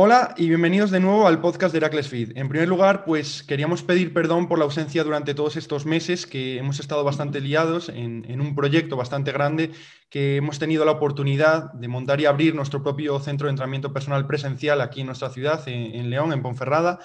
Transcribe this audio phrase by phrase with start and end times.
[0.00, 2.36] Hola y bienvenidos de nuevo al podcast de Heracles Feed.
[2.36, 6.56] En primer lugar, pues queríamos pedir perdón por la ausencia durante todos estos meses que
[6.56, 9.72] hemos estado bastante liados en, un proyecto bastante grande
[10.08, 14.24] que hemos tenido la oportunidad de montar y abrir nuestro propio centro de entrenamiento personal
[14.24, 17.00] presencial aquí en nuestra ciudad, en León, en Ponferrada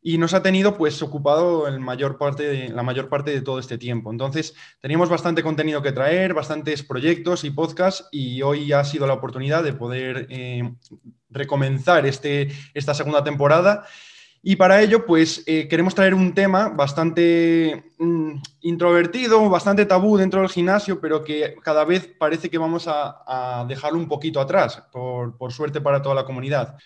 [0.00, 4.10] y nos ha tenido pues ocupado la mayor parte de todo este tiempo.
[4.10, 9.14] Entonces, teníamos bastante contenido que traer, bastantes proyectos y podcasts y hoy ha sido la
[9.14, 10.72] oportunidad de poder eh,
[11.30, 13.86] recomenzar este, esta segunda temporada.
[14.40, 20.40] Y para ello, pues eh, queremos traer un tema bastante mm, introvertido, bastante tabú dentro
[20.40, 25.36] del gimnasio, pero que cada vez parece que vamos a, dejarlo un poquito atrás, por,
[25.36, 26.78] por suerte para toda la comunidad.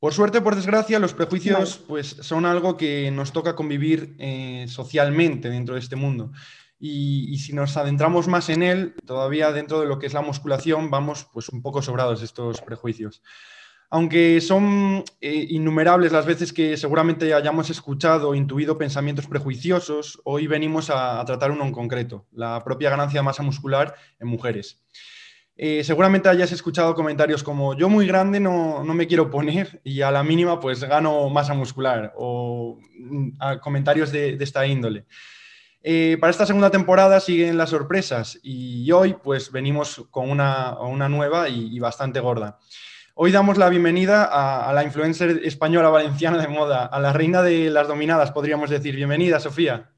[0.00, 5.50] Por suerte, por desgracia, los prejuicios pues, son algo que nos toca convivir eh, socialmente
[5.50, 6.30] dentro de este mundo.
[6.78, 10.90] Y, si nos adentramos más en él, todavía dentro de lo que es la musculación,
[10.90, 13.22] vamos pues, un poco sobrados estos prejuicios.
[13.90, 20.46] Aunque son eh, innumerables las veces que seguramente hayamos escuchado o intuido pensamientos prejuiciosos, hoy
[20.46, 24.84] venimos a tratar uno en concreto, la propia ganancia de masa muscular en mujeres.
[25.60, 30.12] Eh, seguramente hayas escuchado comentarios como yo muy grande no, me quiero poner y a
[30.12, 35.06] la mínima pues gano masa muscular o mm, comentarios de, esta índole.
[35.82, 41.48] Eh, para esta segunda temporada siguen las sorpresas y hoy pues venimos con una, nueva
[41.48, 42.60] y, bastante gorda.
[43.16, 47.42] Hoy damos la bienvenida a, a, la influencer española valenciana de moda, a la reina
[47.42, 48.94] de las dominadas, podríamos decir.
[48.94, 49.90] Bienvenida, Sofía.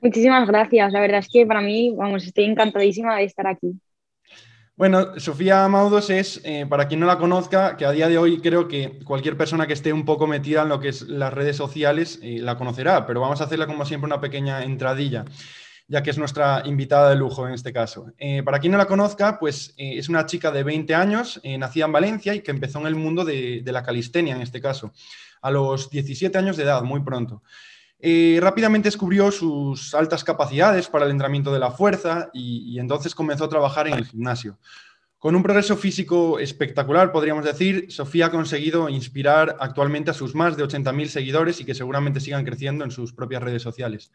[0.00, 0.92] Muchísimas gracias.
[0.92, 3.78] La verdad es que para mí, vamos, estoy encantadísima de estar aquí.
[4.78, 8.40] Bueno, Sofía Maudos es, eh, para quien no la conozca, que a día de hoy
[8.40, 11.56] creo que cualquier persona que esté un poco metida en lo que es las redes
[11.56, 15.24] sociales eh, la conocerá, pero vamos a hacerla como siempre una pequeña entradilla,
[15.88, 18.12] ya que es nuestra invitada de lujo en este caso.
[18.18, 21.92] Eh, para quien no la conozca, pues es una chica de 20 años, nacida en
[21.92, 24.92] Valencia y que empezó en el mundo de, de la calistenia en este caso,
[25.42, 27.42] a los 17 años de edad, muy pronto.
[28.00, 33.44] Eh, rápidamente descubrió sus altas capacidades para el entrenamiento de la fuerza y, entonces comenzó
[33.44, 34.58] a trabajar en el gimnasio.
[35.18, 40.56] Con un progreso físico espectacular, podríamos decir, Sofía ha conseguido inspirar actualmente a sus más
[40.56, 44.12] de 80.000 seguidores y que seguramente sigan creciendo en sus propias redes sociales.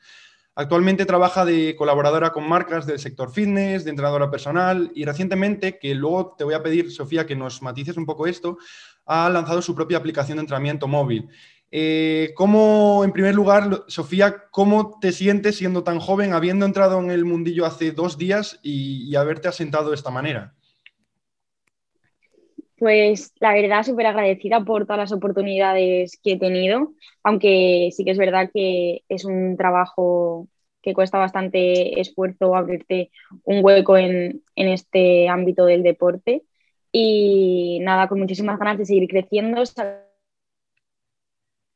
[0.55, 5.93] Actualmente trabaja de colaboradora con marcas del sector fitness, de entrenadora personal y recientemente, que
[5.93, 8.57] luego te voy a pedir, Sofía, que nos matices un poco esto,
[9.05, 11.27] ha lanzado su propia aplicación de entrenamiento móvil
[11.75, 17.09] eh, ¿Cómo, en primer lugar, Sofía, cómo te sientes siendo tan joven, habiendo entrado en
[17.09, 20.53] el mundillo hace dos días y, haberte asentado de esta manera?
[22.77, 28.11] Pues la verdad, súper agradecida por todas las oportunidades que he tenido, aunque sí que
[28.11, 30.47] es verdad que es un trabajo
[30.83, 33.09] que cuesta bastante esfuerzo abrirte
[33.45, 36.43] un hueco en, en este ámbito del deporte.
[36.91, 39.63] Y nada, con muchísimas ganas de seguir creciendo,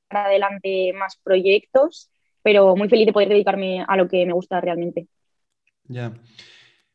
[0.09, 2.09] adelante más proyectos,
[2.41, 5.07] pero muy feliz de poder dedicarme a lo que me gusta realmente.
[5.85, 6.13] Ya.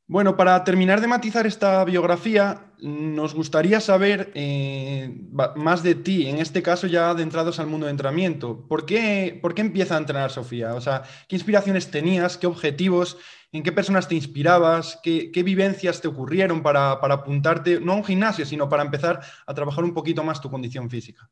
[0.07, 5.11] Bueno, para terminar de matizar esta biografía, nos gustaría saber eh,
[5.57, 8.67] más de ti, en este caso ya adentrados al mundo de entrenamiento.
[8.69, 10.75] ¿Por qué, ¿Por qué empieza a entrenar Sofía?
[10.75, 12.37] O sea, ¿qué inspiraciones tenías?
[12.37, 13.17] ¿Qué objetivos?
[13.53, 14.99] ¿En qué personas te inspirabas?
[15.03, 19.55] ¿Qué, vivencias te ocurrieron para, para apuntarte, no a un gimnasio, sino para empezar a
[19.55, 21.31] trabajar un poquito más tu condición física?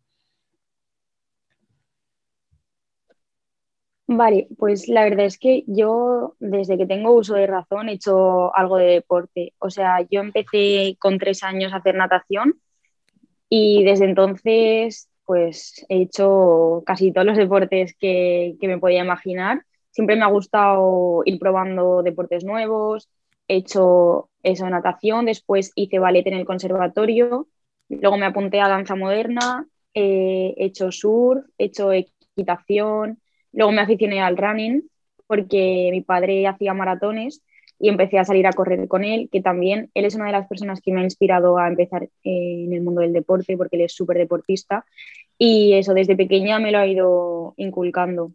[4.12, 8.54] Vale, pues la verdad es que yo desde que tengo uso de razón he hecho
[8.56, 9.54] algo de deporte.
[9.60, 12.60] O sea, yo empecé con tres años a hacer natación
[13.48, 19.65] y desde entonces pues he hecho casi todos los deportes que, me podía imaginar.
[19.92, 23.09] Siempre me ha gustado ir probando deportes nuevos.
[23.47, 27.48] He hecho eso, natación, después hice ballet en el conservatorio,
[27.89, 33.21] luego me apunté a danza moderna, he hecho surf, he hecho equitación
[33.52, 34.82] Luego me aficioné al running
[35.26, 37.42] porque mi padre hacía maratones
[37.78, 40.47] y empecé a salir a correr con él, que también él es una de las
[40.47, 43.82] personas que me ha inspirado a empezar eh, en el mundo del deporte porque él
[43.82, 44.84] es súper deportista
[45.38, 48.32] y eso desde pequeña me lo ha ido inculcando.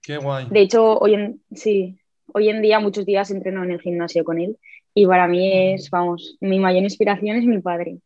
[0.00, 0.46] Qué guay.
[0.50, 1.98] De hecho, hoy en, sí,
[2.32, 4.56] hoy en día muchos días entreno en el gimnasio con él
[4.94, 7.98] y para mí es, vamos, mi mayor inspiración es mi padre.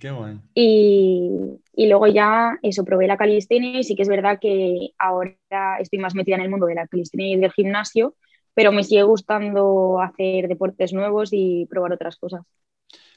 [0.00, 0.42] Qué bueno.
[0.54, 1.30] Y,
[1.74, 5.36] y, luego ya eso, probé la calistenia y sí que es verdad que ahora
[5.78, 8.14] estoy más metida en el mundo de la calistenia y del gimnasio,
[8.54, 12.42] pero me sigue gustando hacer deportes nuevos y probar otras cosas.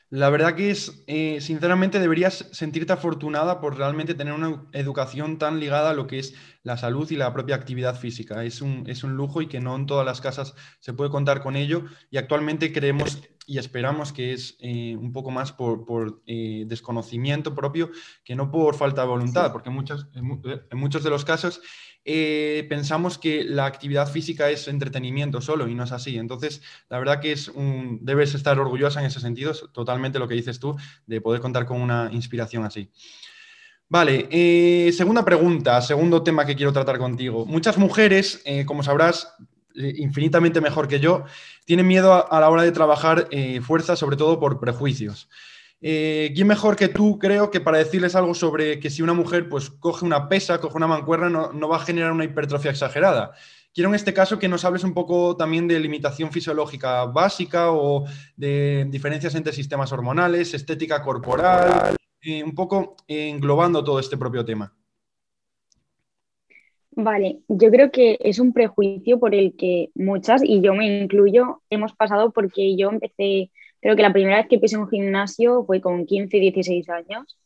[0.10, 5.60] La verdad que es, eh, sinceramente, deberías sentirte afortunada por realmente tener una educación tan
[5.60, 8.44] ligada a lo que es la salud y la propia actividad física.
[8.44, 11.42] Es un, es un lujo y que no en todas las casas se puede contar
[11.42, 11.84] con ello.
[12.10, 17.54] Y actualmente creemos y esperamos que es eh, un poco más por, por eh, desconocimiento
[17.54, 17.92] propio
[18.24, 21.62] que no por falta de voluntad, porque muchos, en muchos de los casos
[22.06, 26.18] eh, pensamos que la actividad física es entretenimiento solo y no es así.
[26.18, 27.52] Entonces, la verdad que es
[28.00, 30.76] debes estar orgullosa en ese sentido, es totalmente lo que dices tú,
[31.06, 32.92] de poder contar con una inspiración así.
[33.94, 37.46] Vale, eh, segunda pregunta, segundo tema que quiero tratar contigo.
[37.46, 39.36] Muchas mujeres, eh, como sabrás,
[39.76, 41.26] infinitamente mejor que yo,
[41.66, 43.28] tienen miedo a, la hora de trabajar
[43.62, 45.30] fuerza, sobre todo por prejuicios.
[45.80, 49.48] Eh, ¿Quién mejor que tú, creo, que para decirles algo sobre que si una mujer
[49.48, 53.34] pues, coge una pesa, coge una mancuerna, no, va a generar una hipertrofia exagerada?
[53.76, 58.06] Quiero en este caso que nos hables un poco también de limitación fisiológica básica o
[58.36, 64.74] de diferencias entre sistemas hormonales, estética corporal, eh, un poco englobando todo este propio tema.
[66.96, 71.64] Vale, yo creo que es un prejuicio por el que muchas, y yo me incluyo,
[71.70, 73.50] hemos pasado porque yo empecé
[73.84, 77.38] Creo que la primera vez que pisé un gimnasio fue con 15, 16 años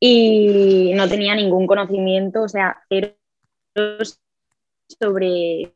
[0.00, 3.14] y no tenía ningún conocimiento, o sea, cero
[4.98, 5.74] sobre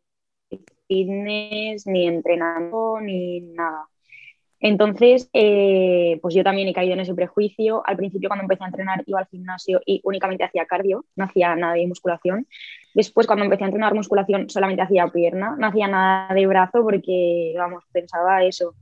[0.89, 3.91] fitness, ni entrenamiento, ni nada.
[4.61, 7.83] Entonces, eh, pues yo también he caído en ese prejuicio.
[7.87, 11.57] Al principio, cuando empecé a entrenar, iba al gimnasio y únicamente hacía cardio, no hacía
[11.57, 12.47] nada de musculación.
[12.95, 17.55] Después, cuando empecé a entrenar musculación, solamente hacía pierna, no hacía nada de brazo porque,
[17.57, 18.75] vamos, pensaba eso,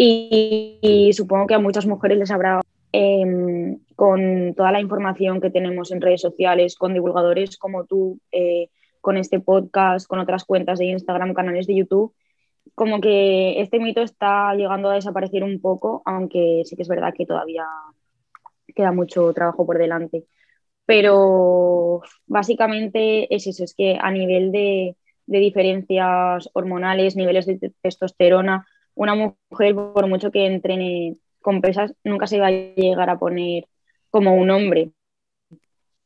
[0.00, 2.60] y, supongo que a muchas mujeres les habrá,
[2.92, 8.70] em, con toda la información que tenemos en redes sociales, con divulgadores como tú, eh,
[9.00, 12.14] con este podcast, con otras cuentas de Instagram, canales de YouTube,
[12.74, 17.14] como que este mito está llegando a desaparecer un poco, aunque sí que es verdad
[17.16, 17.66] que todavía
[18.74, 20.24] queda mucho trabajo por delante.
[20.86, 28.66] Pero básicamente es eso, es que a nivel de, de diferencias hormonales, niveles de testosterona,
[28.94, 33.66] una mujer, por mucho que entrene con pesas, nunca se va a llegar a poner
[34.10, 34.92] como un hombre.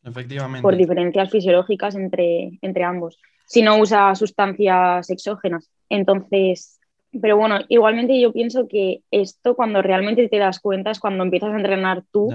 [0.04, 0.62] Efectivamente.
[0.62, 3.19] Por diferencias fisiológicas entre, entre ambos.
[3.46, 5.70] Si no usa sustancias exógenas.
[5.88, 6.81] Entonces,
[7.20, 11.52] pero bueno, igualmente yo pienso que esto cuando realmente te das cuenta es cuando empiezas
[11.52, 12.31] a entrenar tú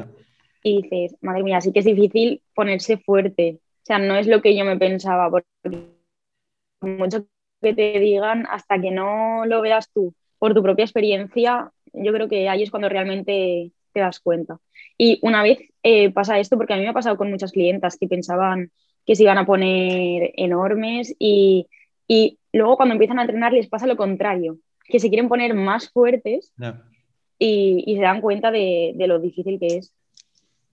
[0.64, 3.60] y dices, madre mía, sí que es difícil ponerse fuerte.
[3.60, 5.48] O sea, no es lo que yo me pensaba, porque
[6.82, 7.26] mucho
[7.62, 12.30] que te digan, hasta que no lo veas tú por tu propia experiencia, yo creo
[12.30, 14.60] que ahí es cuando realmente te das cuenta.
[14.98, 17.98] Y una vez eh, pasa esto, porque a mí me ha pasado con muchas clientas
[18.00, 18.72] que pensaban
[19.06, 21.68] que se iban a poner enormes y,
[22.08, 25.90] y luego cuando empiezan a entrenar les pasa lo contrario, que se quieren poner más
[25.90, 26.52] fuertes
[27.40, 29.94] y, y, se dan cuenta de, de, lo difícil que es.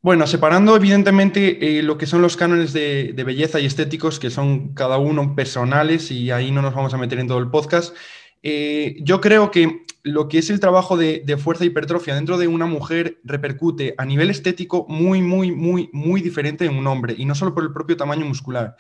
[0.03, 4.31] Bueno, separando evidentemente eh, lo que son los cánones de, de, belleza y estéticos, que
[4.31, 7.97] son cada uno personales y ahí no nos vamos a meter en todo el podcast,
[8.43, 12.47] eh, yo creo que lo que es el trabajo de, de, fuerza hipertrofia dentro de
[12.47, 17.25] una mujer repercute a nivel estético muy, muy, muy, muy diferente en un hombre, y
[17.25, 18.77] no solo por el propio tamaño muscular.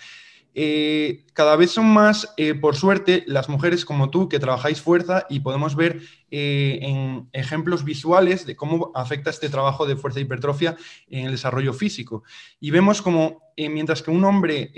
[0.56, 5.27] Eh, cada vez son más, eh, por suerte, las mujeres como tú que trabajáis fuerza
[5.29, 10.76] y podemos ver eh, en ejemplos visuales de cómo afecta este trabajo de fuerza hipertrofia
[11.08, 12.24] en el desarrollo físico.
[12.60, 14.72] Y vemos como mientras que un hombre,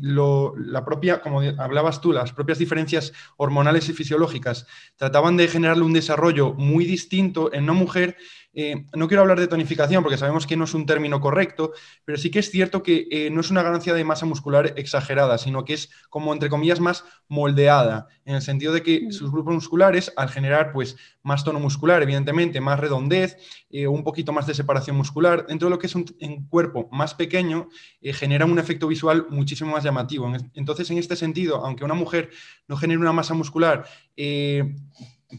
[0.00, 4.66] la propia, como hablabas tú, las propias diferencias hormonales y fisiológicas
[4.96, 8.16] trataban de generarle un desarrollo muy distinto en una mujer,
[8.54, 11.72] eh, no quiero hablar de tonificación porque sabemos que no es un término correcto,
[12.04, 15.38] pero sí que es cierto que eh, no es una ganancia de masa muscular exagerada,
[15.38, 19.54] sino que es como, entre comillas, más moldeada, en el sentido de que sus grupos
[19.54, 23.36] musculares, al generar pues, más tono muscular, evidentemente, más redondez,
[23.70, 26.04] eh, un poquito más de separación muscular, dentro de lo que es un,
[26.48, 27.68] cuerpo más pequeño,
[28.02, 30.32] genera un efecto visual muchísimo más llamativo.
[30.54, 32.30] Entonces, en este sentido, aunque una mujer
[32.68, 33.84] no genere una masa muscular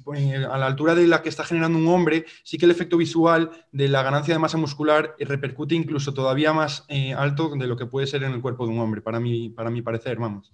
[0.04, 2.98] pues, a la altura de la que está generando un hombre, sí que el efecto
[2.98, 7.78] visual de la ganancia de masa muscular repercute incluso todavía más eh, alto de lo
[7.78, 10.52] que puede ser en el cuerpo de un hombre, para mi, para mi parecer, vamos.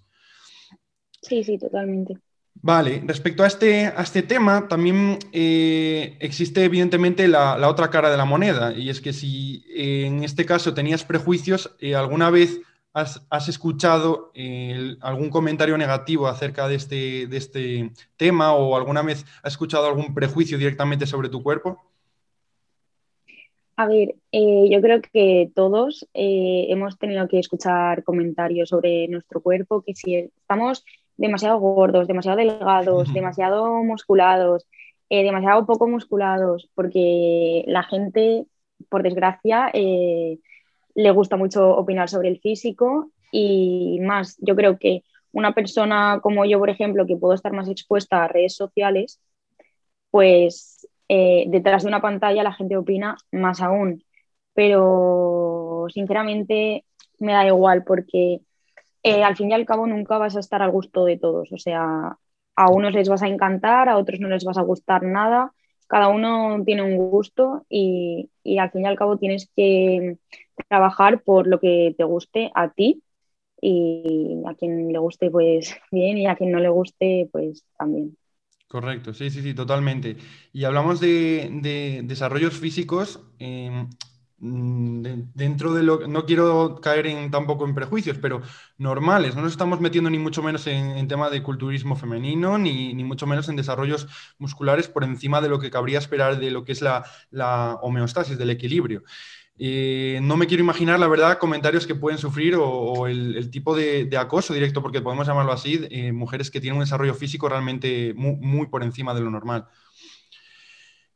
[1.22, 2.18] Sí, sí, totalmente.
[2.62, 8.10] Vale, respecto a este, a este tema, también eh, existe evidentemente la, la, otra cara
[8.10, 12.60] de la moneda, y es que si eh, en este caso tenías prejuicios, alguna vez
[12.94, 14.32] has, escuchado
[15.02, 20.14] algún comentario negativo acerca de este, de este tema o alguna vez has escuchado algún
[20.14, 21.82] prejuicio directamente sobre tu cuerpo?
[23.76, 29.42] A ver, eh, yo creo que todos eh, hemos tenido que escuchar comentarios sobre nuestro
[29.42, 30.84] cuerpo, que si estamos
[31.20, 34.68] demasiado gordos, demasiado delgados, demasiado musculados,
[35.10, 38.46] eh, demasiado poco musculados, porque la gente,
[38.90, 45.54] por desgracia, le gusta mucho opinar sobre el físico y más, yo creo que una
[45.54, 49.20] persona como yo, por ejemplo, que puedo estar más expuesta a redes sociales,
[50.12, 54.04] pues eh, detrás de una pantalla la gente opina más aún.
[54.54, 56.86] Pero sinceramente
[57.20, 58.42] me da igual porque
[59.04, 61.52] eh, al fin y al cabo nunca vas a estar al gusto de todos.
[61.52, 62.18] O sea,
[62.56, 65.54] a unos les vas a encantar, a otros no les vas a gustar nada.
[65.88, 70.18] Cada uno tiene un gusto y, y al fin y al cabo tienes que
[70.68, 73.02] trabajar por lo que te guste a ti
[73.62, 78.18] y a quien le guste pues bien y a quien no le guste pues también.
[78.68, 80.16] Correcto, sí, sí, sí, totalmente.
[80.54, 83.20] Y hablamos de, desarrollos físicos.
[83.40, 83.90] Em,
[84.42, 88.42] dentro de lo no quiero caer en tampoco en prejuicios, pero
[88.78, 89.36] normales.
[89.36, 93.28] No nos estamos metiendo ni mucho menos en, tema de culturismo femenino, ni, ni, mucho
[93.28, 96.82] menos en desarrollos musculares por encima de lo que cabría esperar de lo que es
[96.82, 99.04] la, la homeostasis, del equilibrio.
[99.62, 104.10] Eh, no me quiero imaginar, la verdad, comentarios que pueden sufrir o, el, tipo de,
[104.18, 108.68] acoso directo, porque podemos llamarlo así, eh, mujeres que tienen un desarrollo físico realmente muy,
[108.68, 109.68] por encima de lo normal.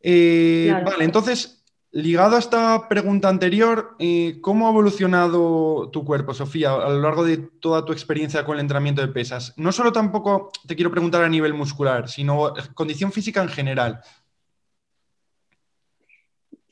[0.01, 1.62] Eh, vale, entonces,
[1.93, 3.95] ligado a esta pregunta anterior,
[4.41, 8.61] ¿cómo ha evolucionado tu cuerpo, Sofía, a lo largo de toda tu experiencia con el
[8.61, 9.53] entrenamiento de pesas?
[9.57, 14.01] No solo tampoco te quiero preguntar a nivel muscular, sino condición física en general.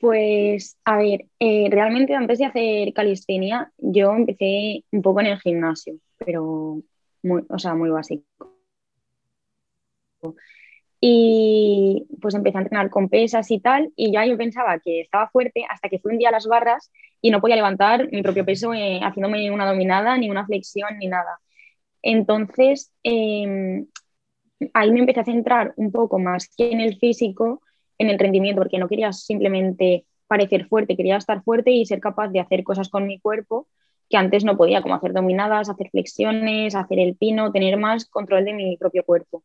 [0.00, 5.40] Pues, a ver, eh, realmente antes de hacer calistenia, yo empecé un poco en el
[5.40, 6.82] gimnasio, pero
[7.48, 8.24] o sea, muy básico.
[11.04, 15.28] Y pues empecé a entrenar con pesas y tal, y ya yo pensaba que estaba
[15.28, 18.44] fuerte hasta que fui un día a las barras y no podía levantar mi propio
[18.44, 21.40] peso eh, haciéndome una dominada, ni una flexión, ni nada.
[22.02, 23.86] Entonces, em,
[24.74, 27.62] ahí me empecé a centrar un poco más que en el físico
[27.98, 32.28] en el rendimiento, porque no quería simplemente parecer fuerte, quería estar fuerte y ser capaz
[32.28, 33.68] de hacer cosas con mi cuerpo
[34.08, 38.44] que antes no podía, como hacer dominadas, hacer flexiones, hacer el pino, tener más control
[38.44, 39.42] de mi propio cuerpo.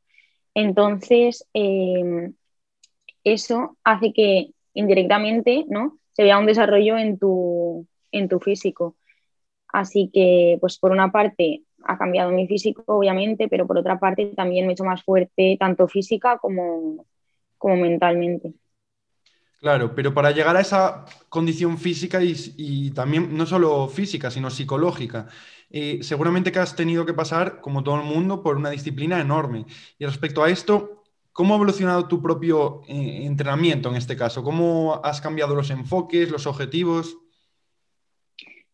[0.57, 2.33] Entonces, em,
[3.23, 5.99] eso hace que indirectamente ¿no?
[6.13, 8.95] se vea un desarrollo en tu, en tu físico.
[9.67, 14.33] Así que, pues por una parte, ha cambiado mi físico, obviamente, pero por otra parte
[14.35, 17.05] también me he hecho más fuerte, tanto física como,
[17.59, 18.55] como mentalmente.
[19.59, 25.27] Claro, pero para llegar a esa condición física y, también no solo física, sino psicológica,
[25.69, 29.65] eh, seguramente que has tenido que pasar, como todo el mundo, por una disciplina enorme.
[29.99, 34.43] Y respecto a esto, ¿cómo ha evolucionado tu propio eh, entrenamiento en este caso?
[34.43, 37.17] ¿Cómo has cambiado los enfoques, los objetivos?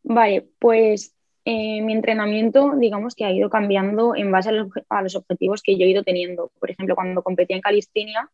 [0.03, 5.01] Vale, pues eh, mi entrenamiento, digamos que ha ido cambiando en base a los, a
[5.01, 6.51] los, objetivos que yo he ido teniendo.
[6.59, 8.29] Por ejemplo, cuando competía en calistenia,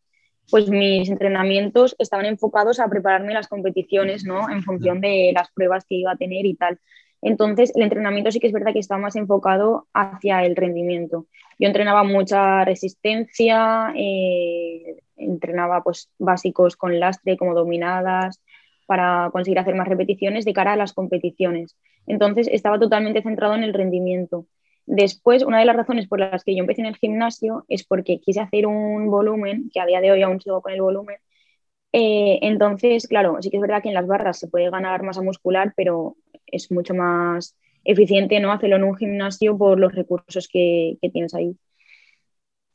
[0.49, 4.49] pues mis entrenamientos estaban enfocados a prepararme las competiciones, ¿no?
[4.49, 6.79] En función de las pruebas que iba a tener y tal.
[7.21, 11.27] Entonces, el entrenamiento sí que es verdad que estaba más enfocado hacia el rendimiento.
[11.57, 18.41] Yo entrenaba mucha resistencia, eh, entrenaba pues básicos con lastre como dominadas
[18.85, 21.75] para conseguir hacer más repeticiones de cara a las competiciones.
[22.07, 24.45] Entonces, estaba totalmente centrado en el rendimiento.
[24.85, 28.19] Después, una de las razones por las que yo empecé en el gimnasio es porque
[28.19, 31.17] quise hacer un volumen, que a día de hoy aún sigo con el volumen.
[31.91, 35.21] Eh, entonces, claro, sí que es verdad que en las barras se puede ganar masa
[35.21, 36.15] muscular, pero
[36.51, 38.51] es mucho más eficiente ¿no?
[38.51, 41.57] hacerlo en un gimnasio por los recursos que, tienes ahí.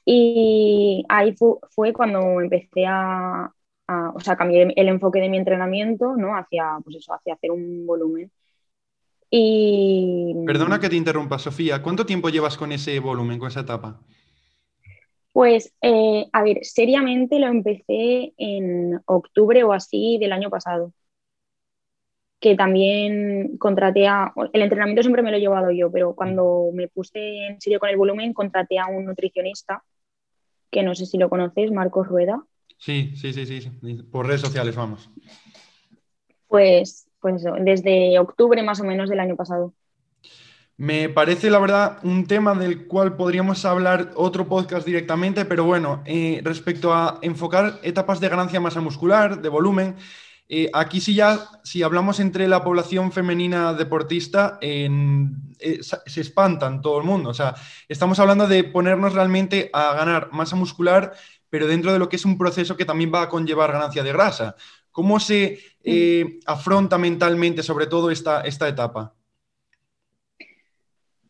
[0.04, 1.34] Y ahí
[1.70, 3.50] fue, cuando empecé a,
[3.88, 6.36] o sea, cambié el enfoque de mi entrenamiento ¿no?
[6.36, 8.30] hacia, pues eso, hacia hacer un volumen.
[9.30, 10.34] Y...
[10.46, 11.82] Perdona que te interrumpa, Sofía.
[11.82, 14.00] ¿Cuánto tiempo llevas con ese volumen, con esa etapa?
[15.32, 20.92] Pues, eh, a ver, seriamente lo empecé en octubre o así del año pasado.
[22.44, 24.34] Que también contraté a.
[24.52, 27.88] El entrenamiento siempre me lo he llevado yo, pero cuando me puse en serio con
[27.88, 29.82] el volumen, contraté a un nutricionista,
[30.70, 32.44] que no sé si lo conoces, Marcos Rueda.
[32.76, 33.70] Sí, sí, sí, sí.
[34.10, 35.08] Por redes sociales, vamos.
[36.48, 39.72] Pues pues desde octubre más o menos del año pasado.
[40.76, 46.02] Me parece, la verdad, un tema del cual podríamos hablar otro podcast directamente, pero bueno,
[46.04, 49.96] eh, respecto a enfocar etapas de ganancia masa muscular, de volumen,
[50.48, 54.88] eh, aquí sí ya, si hablamos entre la población femenina deportista, eh,
[55.80, 57.30] se espantan todo el mundo.
[57.30, 57.54] O sea,
[57.88, 61.12] estamos hablando de ponernos realmente a ganar masa muscular,
[61.48, 64.12] pero dentro de lo que es un proceso que también va a conllevar ganancia de
[64.12, 64.56] grasa
[64.94, 69.12] ¿Cómo se eh, afronta mentalmente sobre todo esta, esta etapa?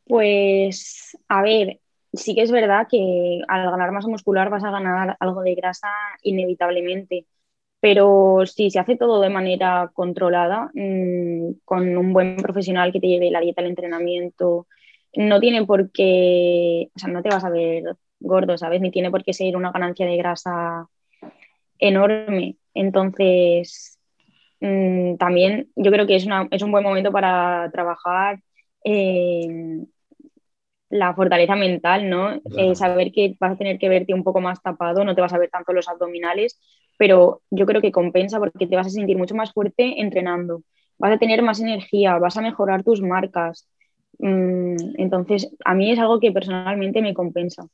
[0.06, 1.80] Pues, a ver,
[2.12, 5.88] sí que es verdad que al ganar masa muscular vas a ganar algo de grasa
[6.21, 7.25] inevitablemente,
[7.85, 13.09] pero si se hace todo de manera controlada, mm, con un buen profesional que te
[13.09, 14.67] lleve la dieta, el entrenamiento,
[15.14, 17.85] no tiene por qué, o sea, no te vas a ver
[18.21, 18.81] gordo, ¿sabes?
[18.81, 20.88] Ni tiene por qué ser una ganancia de grasa
[21.79, 22.57] enorme.
[22.73, 23.99] Entonces,
[24.61, 28.38] mm, también yo creo que es, es, un buen momento para trabajar
[30.88, 32.41] la fortaleza mental, ¿no?
[32.57, 35.33] Eh, saber que vas a tener que verte un poco más tapado, no te vas
[35.35, 36.59] a ver tanto los abdominales,
[36.99, 40.63] pero yo creo que compensa porque te vas a sentir mucho más fuerte entrenando,
[40.99, 43.69] vas a tener más energía, vas a mejorar tus marcas.
[44.19, 47.67] Mm, entonces, a mí es algo que personalmente me compensa.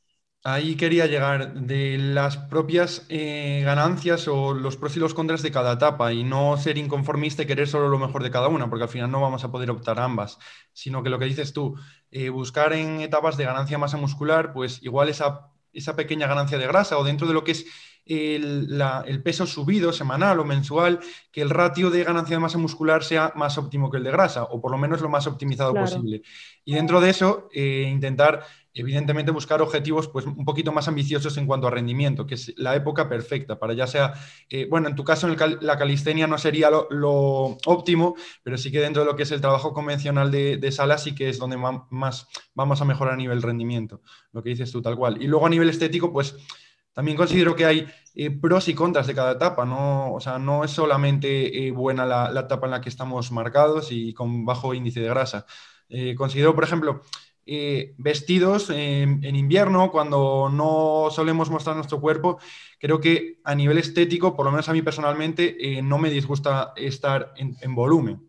[0.42, 5.50] Ahí quería llegar de las propias eh, ganancias o los pros y los contras de
[5.50, 8.84] cada etapa y no ser inconformista y querer solo lo mejor de cada una, porque
[8.84, 10.38] al final no vamos a poder optar ambas,
[10.72, 11.74] sino que lo que dices tú,
[12.10, 16.66] eh, buscar en etapas de ganancia masa muscular, pues igual esa, esa pequeña ganancia de
[16.66, 17.66] grasa o dentro de lo que es
[18.10, 20.98] el, peso subido semanal o mensual,
[21.30, 24.44] que el ratio de ganancia de masa muscular sea más óptimo que el de grasa,
[24.44, 26.22] o por lo menos lo más optimizado posible.
[26.64, 31.46] Y dentro de eso, eh, intentar, evidentemente, buscar objetivos pues, un poquito más ambiciosos en
[31.46, 34.14] cuanto a rendimiento, que es la época perfecta para ya sea,
[34.48, 39.04] eh, bueno, en tu caso la calistenia no sería lo, óptimo, pero sí que dentro
[39.04, 42.26] de lo que es el trabajo convencional de, de sala sí que es donde más
[42.54, 44.02] vamos a mejorar a nivel rendimiento,
[44.32, 45.22] lo que dices tú tal cual.
[45.22, 46.34] Y luego a nivel estético, pues
[46.92, 50.12] también considero que hay eh, pros y contras de cada etapa, ¿no?
[50.12, 54.12] O sea, no es solamente eh, buena la, etapa en la que estamos marcados y
[54.14, 55.46] con bajo índice de grasa.
[55.88, 57.02] Eh, considero, por ejemplo,
[57.98, 62.38] vestidos en, invierno, cuando no solemos mostrar nuestro cuerpo,
[62.78, 67.32] creo que a nivel estético, por lo menos a mí personalmente, no me disgusta estar
[67.36, 68.20] en, volumen.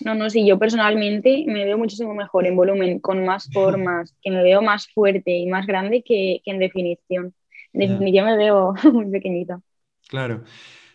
[0.00, 4.32] No, no, sí, yo personalmente me veo muchísimo mejor en volumen, con más formas, que
[4.32, 7.32] me veo más fuerte y más grande que en definición.
[7.72, 9.60] Yo me veo muy pequeñita.
[10.08, 10.44] Claro.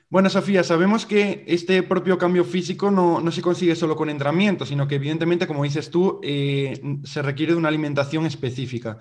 [0.09, 4.87] Bueno, Sofía, sabemos que este propio cambio físico no, se consigue solo con entrenamiento, sino
[4.87, 8.99] que evidentemente, como dices tú, eh, se requiere de una alimentación específica.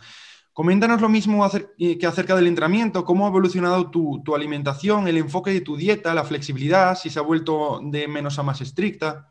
[0.53, 1.47] Coméntanos lo mismo
[1.79, 5.77] eh, que acerca del entrenamiento, cómo ha evolucionado tu, tu, alimentación, el enfoque de tu
[5.77, 9.31] dieta, la flexibilidad, si se ha vuelto de menos a más estricta.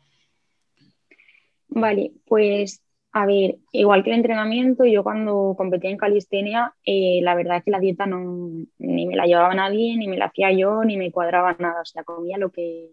[1.68, 2.80] Vale, pues
[3.16, 7.64] a ver, igual que el entrenamiento, yo cuando competía en calistenia, eh, la verdad es
[7.64, 10.98] que la dieta no, ni me la llevaba nadie, ni me la hacía yo, ni
[10.98, 12.90] me cuadraba nada, o sea, comía lo que,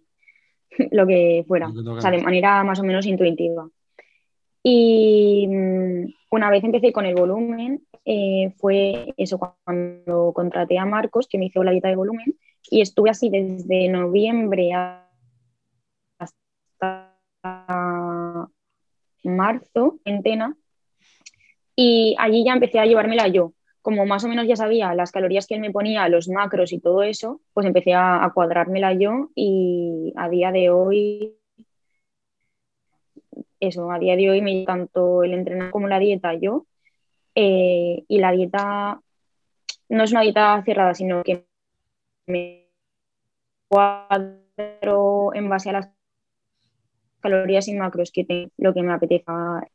[0.91, 3.67] lo que fuera, o sea, de manera más o menos intuitiva.
[4.63, 11.27] Y mm, una vez empecé con el volumen, eh, fue eso cuando contraté a Marcos,
[11.27, 12.33] que me hizo la dieta de volumen,
[12.71, 14.71] y estuve así desde noviembre
[16.17, 17.13] hasta
[19.23, 20.55] marzo en Tena
[21.75, 23.53] y allí ya empecé a llevármela yo.
[23.81, 26.79] Como más o menos ya sabía las calorías que él me ponía, los macros y
[26.79, 31.35] todo eso, pues empecé a, cuadrármela yo y a día de hoy,
[33.59, 36.65] eso, a día de hoy me tanto el entrenar como la dieta yo.
[37.35, 39.01] Eh, y la dieta
[39.89, 41.45] no es una dieta cerrada, sino que
[42.27, 42.67] me
[43.67, 45.92] cuadro en base a las
[47.23, 49.67] calorías y macros que tengo, lo que me apetezca.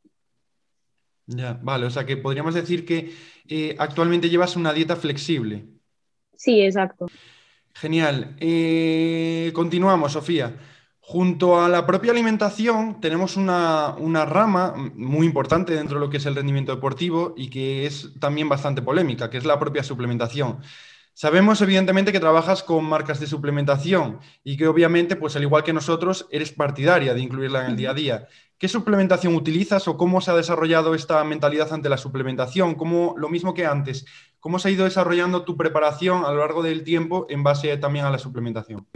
[1.25, 3.11] Ya, vale, o sea que podríamos decir que
[3.47, 5.65] eh, actualmente llevas una dieta flexible.
[6.35, 7.07] Sí, exacto.
[7.73, 8.35] Genial.
[8.39, 10.55] Eh, continuamos, Sofía.
[11.01, 16.17] Junto a la propia alimentación tenemos una, una, rama muy importante dentro de lo que
[16.17, 20.59] es el rendimiento deportivo y que es también bastante polémica, que es la propia suplementación.
[21.21, 25.73] Sabemos, evidentemente, que trabajas con marcas de suplementación y que, obviamente, pues al igual que
[25.73, 28.27] nosotros, eres partidaria de incluirla en el día a día.
[28.57, 32.75] ¿Qué suplementación utilizas o cómo se ha desarrollado esta mentalidad ante la suplementación?
[32.75, 34.05] ¿Cómo, lo mismo que antes,
[34.39, 38.05] ¿cómo se ha ido desarrollando tu preparación a lo largo del tiempo en base también
[38.05, 38.87] a la suplementación?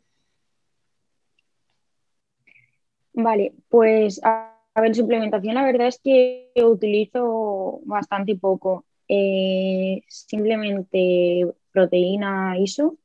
[3.12, 8.86] Vale, pues a ver, suplementación la verdad es que utilizo bastante poco.
[9.10, 12.98] Eh, simplemente proteína ISO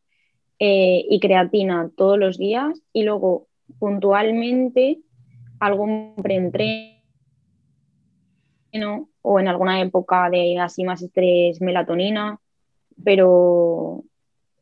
[0.59, 4.99] eh, y creatina todos los días y luego puntualmente
[5.59, 6.99] algún preentreno
[9.23, 12.39] o en alguna época de así más estrés melatonina,
[13.03, 14.05] pero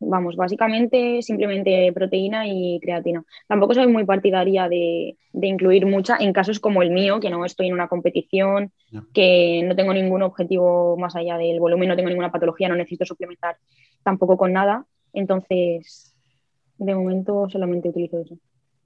[0.08, 3.24] vamos, básicamente simplemente proteína y creatina.
[3.46, 7.68] Tampoco soy muy partidaria de, incluir mucha en casos como el mío, que no estoy
[7.68, 8.72] en una competición,
[9.12, 13.04] que no tengo ningún objetivo más allá del volumen, no tengo ninguna patología, no necesito
[13.04, 13.56] suplementar
[14.02, 14.86] tampoco con nada.
[15.12, 16.14] Entonces,
[16.78, 18.36] de momento solamente utilizo eso.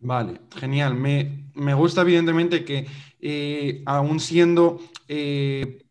[0.01, 0.95] Vale, genial.
[0.95, 2.87] Me, gusta evidentemente que
[3.21, 5.85] eh, aún siendo eh,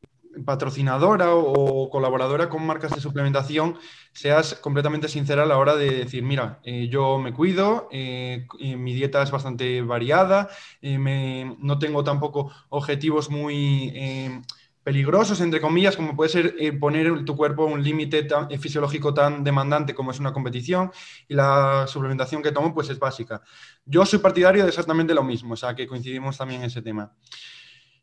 [0.45, 3.75] patrocinadora o, colaboradora con marcas de suplementación,
[4.13, 9.21] seas completamente sincera a la hora de decir, mira, eh, yo me cuido, mi dieta
[9.21, 10.49] es bastante variada,
[10.81, 14.43] no tengo tampoco objetivos muy
[14.89, 19.43] peligrosos, entre comillas, como puede ser eh, poner tu cuerpo un límite eh, fisiológico tan
[19.43, 20.91] demandante como es una competición
[21.27, 23.43] y la suplementación que tomo pues es básica.
[23.85, 27.13] Yo soy partidario de exactamente lo mismo, o sea que coincidimos también en ese tema.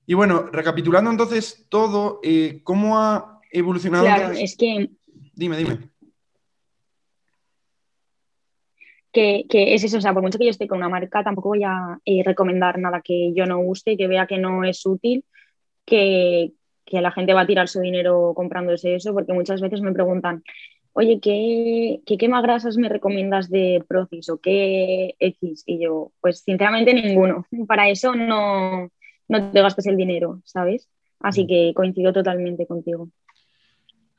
[0.06, 4.04] Y bueno, recapitulando entonces todo, eh, ¿cómo ha evolucionado?
[4.04, 4.90] Claro, es que...
[5.34, 5.90] Dime, dime.
[9.16, 11.48] Que, que, es eso, o sea, por mucho que yo esté con una marca, tampoco
[11.48, 15.24] voy a recomendar nada que yo no guste, que vea que no es útil,
[15.86, 16.52] que,
[16.84, 20.44] que la gente va a tirar su dinero comprándose eso, porque muchas veces me preguntan,
[20.92, 25.64] oye, ¿qué, qué más grasas me recomiendas de Procis o qué X?
[25.66, 27.46] Y yo, pues sinceramente ninguno.
[27.66, 28.90] Para eso no,
[29.28, 30.88] no te gastes el dinero, ¿sabes?
[31.20, 31.46] Así mm.
[31.46, 33.08] que coincido totalmente contigo.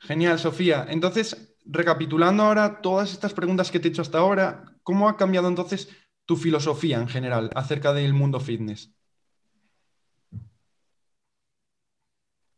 [0.00, 0.86] Genial, Sofía.
[0.88, 5.48] Entonces, recapitulando ahora todas estas preguntas que te he hecho hasta ahora, ¿cómo ha cambiado
[5.48, 5.88] entonces
[6.24, 8.92] tu filosofía en general acerca del mundo fitness?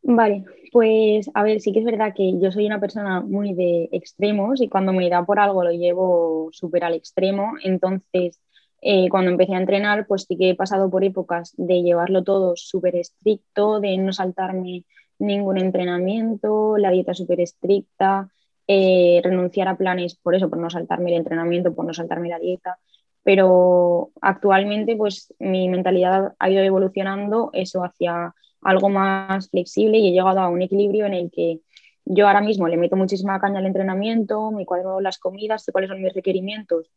[0.03, 3.87] Vale, pues a ver, sí que es verdad que yo soy una persona muy de
[3.91, 7.53] extremos y cuando me da por algo lo llevo súper al extremo.
[7.63, 8.41] Entonces,
[8.81, 12.55] eh, cuando empecé a entrenar, pues sí que he pasado por épocas de llevarlo todo
[12.55, 14.85] súper estricto, de no saltarme
[15.21, 18.29] ningún entrenamiento, la dieta súper estricta,
[18.67, 22.39] eh, renunciar a planes por eso, por no saltarme el entrenamiento, por no saltarme la
[22.39, 22.77] dieta.
[23.23, 30.11] Pero actualmente, pues mi mentalidad ha ido evolucionando eso hacia algo más flexible y he
[30.11, 31.59] llegado a un equilibrio en el que
[32.05, 35.89] yo ahora mismo le meto muchísima caña al entrenamiento, me cuadro las comidas, sé cuáles
[35.89, 36.91] son mis requerimientos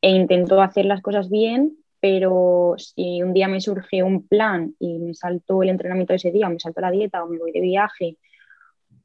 [0.00, 4.98] e intento hacer las cosas bien, pero si un día me surge un plan y
[4.98, 7.50] me salto el entrenamiento de ese día, o me salto la dieta o me voy
[7.50, 8.18] de viaje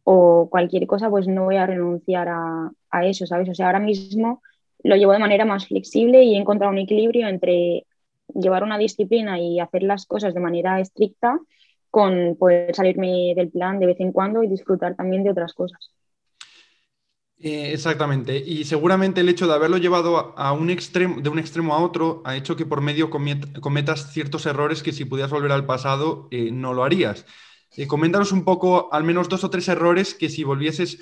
[0.03, 3.47] o cualquier cosa, pues no voy a renunciar a, a eso, ¿sabes?
[3.47, 4.41] O sea, ahora mismo
[4.83, 7.85] lo llevo de manera más flexible y he encontrado un equilibrio entre
[8.35, 11.39] llevar una disciplina y hacer las cosas de manera estricta
[11.89, 15.89] con poder salirme del plan de vez en cuando y disfrutar también de otras cosas.
[17.41, 18.37] Eh, exactamente.
[18.37, 22.21] Y seguramente el hecho de haberlo llevado a un extremo, de un extremo a otro
[22.25, 26.51] ha hecho que por medio cometas ciertos errores que si pudieras volver al pasado eh,
[26.51, 27.25] no lo harías.
[27.77, 30.99] Eh, coméntanos un poco, al menos dos o tres errores que si volvieses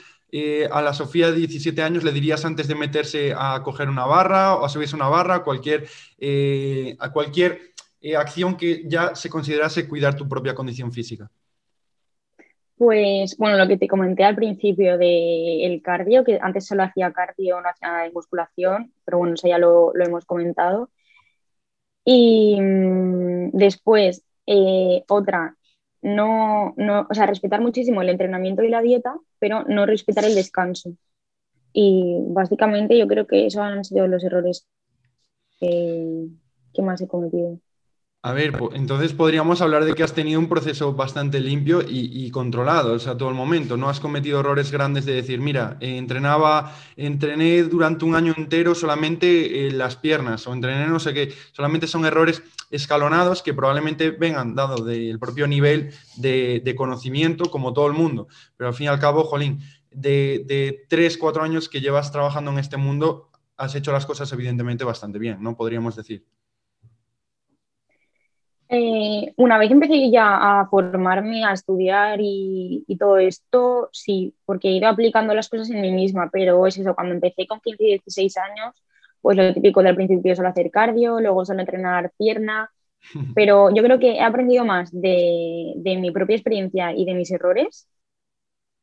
[0.72, 4.56] a la Sofía de 17 años le dirías antes de meterse a coger una barra
[4.56, 5.88] o a subirse una barra, a cualquier
[8.18, 11.32] acción que ya se considerase cuidar tu propia condición física?
[12.78, 17.60] Pues bueno, lo que te comenté al principio del cardio, que antes solo hacía cardio,
[17.60, 20.90] no hacía musculación, pero bueno, eso ya lo, hemos comentado.
[22.06, 25.58] Y mm, después, eh, otra,
[26.02, 30.36] no, no, o sea, respetar muchísimo el entrenamiento y la dieta, pero no respetar el
[30.36, 30.92] descanso.
[31.74, 34.68] Y básicamente yo creo que esos han sido los errores
[35.60, 37.60] que más he cometido.
[38.28, 42.92] A ver, entonces podríamos hablar de que has tenido un proceso bastante limpio y, controlado,
[42.92, 43.78] o sea, todo el momento.
[43.78, 48.76] No has cometido errores grandes de decir, mira, eh, entrenaba, entrené durante un año entero
[48.76, 51.34] solamente eh, las piernas o entrené no sé qué.
[51.54, 57.88] Solamente son errores escalonados que probablemente vengan dado del propio nivel de, conocimiento como todo
[57.88, 58.28] el mundo.
[58.58, 62.52] Pero al fin y al cabo, Jolín, de, de tres, cuatro años que llevas trabajando
[62.52, 65.56] en este mundo, has hecho las cosas evidentemente bastante bien, ¿no?
[65.56, 66.26] Podríamos decir.
[68.70, 74.72] Eh, una vez empecé ya a formarme, a estudiar y, todo esto, sí, porque he
[74.74, 77.88] ido aplicando las cosas en mí misma, pero es eso, cuando empecé con 15 y
[77.88, 78.76] 16 años,
[79.22, 82.70] pues lo típico del principio solo hacer cardio, luego solo entrenar pierna,
[83.36, 87.32] pero yo creo que he aprendido más de, de mi propia experiencia y de mis
[87.32, 87.88] errores,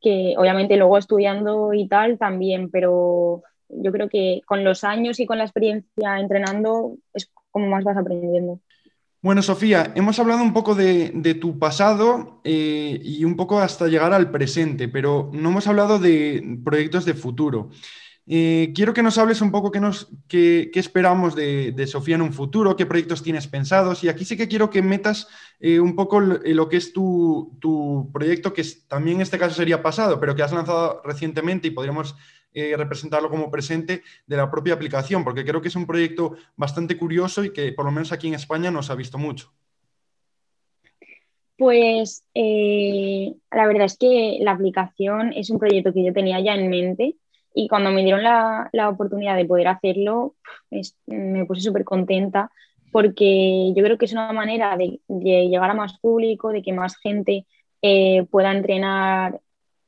[0.01, 5.27] que obviamente luego estudiando y tal también, pero yo creo que con los años y
[5.27, 8.61] con la experiencia entrenando es como más vas aprendiendo.
[9.25, 14.13] Bueno, Sofía, hemos hablado un poco de, tu pasado eh, y un poco hasta llegar
[14.13, 17.71] al presente, pero no hemos hablado de proyectos de futuro.
[18.27, 22.77] Eh, quiero que nos hables un poco qué, nos, esperamos de, Sofía en un futuro,
[22.77, 24.05] qué proyectos tienes pensados.
[24.05, 25.27] Y aquí sí que quiero que metas
[25.59, 29.83] eh, un poco lo, que es tu, tu, proyecto, que también en este caso sería
[29.83, 32.15] pasado, pero que has lanzado recientemente y podríamos
[32.55, 36.97] eh, representarlo como presente de la propia aplicación, porque creo que es un proyecto bastante
[36.97, 39.53] curioso y que por lo menos aquí en España no se ha visto mucho.
[41.57, 46.55] Pues eh, la verdad es que la aplicación es un proyecto que yo tenía ya
[46.55, 47.17] en mente
[47.55, 50.35] Y cuando me dieron la, la oportunidad de poder hacerlo,
[51.07, 52.51] me puse súper contenta
[52.95, 56.73] porque yo creo que es una manera de, de, llegar a más público, de que
[56.73, 57.45] más gente
[57.83, 59.41] eh, pueda entrenar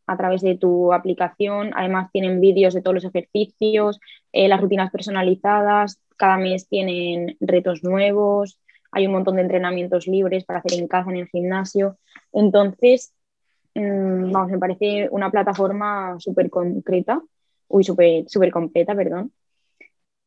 [0.07, 1.71] a través de tu aplicación.
[1.75, 4.01] Además tienen vídeos de todos los ejercicios,
[4.33, 8.61] eh, las rutinas personalizadas, cada mes tienen retos nuevos,
[8.93, 11.99] hay un montón de entrenamientos libres para hacer en casa, en el gimnasio.
[12.33, 13.13] Entonces,
[13.75, 17.21] mmm, vamos, me parece una plataforma súper concreta,
[17.69, 19.33] uy, super completa, perdón.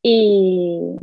[0.01, 0.95] Y,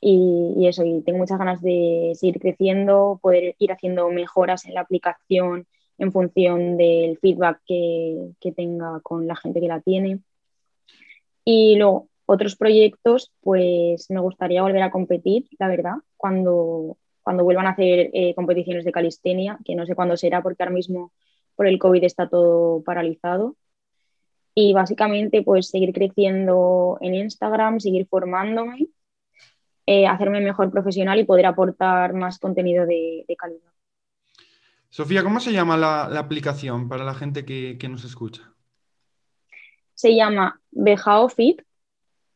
[0.00, 4.74] y, y, eso, y tengo muchas ganas de seguir creciendo, poder ir haciendo mejoras en
[4.74, 5.66] la aplicación
[5.98, 10.20] en función del feedback que, que tenga con la gente que la tiene.
[11.44, 17.66] Y luego, otros proyectos, pues me gustaría volver a competir, la verdad, cuando, cuando vuelvan
[17.66, 21.12] a hacer eh, competiciones de calistenia, que no sé cuándo será porque ahora mismo
[21.54, 23.56] por el COVID está todo paralizado.
[24.54, 28.86] Y básicamente, pues seguir creciendo en Instagram, seguir formándome,
[29.86, 33.73] eh, hacerme mejor profesional y poder aportar más contenido de, de calidad.
[34.94, 38.54] Sofía, ¿cómo se llama la, la aplicación para la gente que, que, nos escucha?
[39.92, 41.62] Se llama Bejao Fit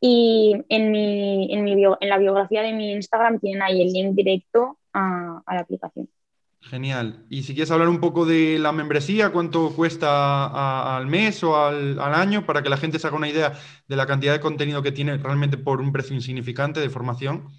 [0.01, 3.93] y en, mi, en, mi bio, en, la biografía de mi Instagram tienen ahí el
[3.93, 6.09] link directo a, a, la aplicación.
[6.61, 7.25] Genial.
[7.31, 10.09] Y si quieres hablar un poco de la membresía, cuánto cuesta
[10.47, 13.53] a, al mes o al, al, año, para que la gente se haga una idea
[13.87, 17.51] de la cantidad de contenido que tiene realmente por un precio insignificante de formación.